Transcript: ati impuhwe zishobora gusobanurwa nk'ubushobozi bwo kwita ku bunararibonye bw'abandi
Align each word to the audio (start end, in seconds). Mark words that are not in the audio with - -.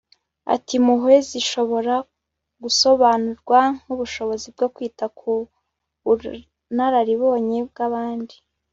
ati 0.53 0.71
impuhwe 0.79 1.15
zishobora 1.29 1.95
gusobanurwa 2.63 3.59
nk'ubushobozi 3.81 4.47
bwo 4.55 4.67
kwita 4.75 5.05
ku 5.17 5.31
bunararibonye 6.07 7.59
bw'abandi 7.69 8.35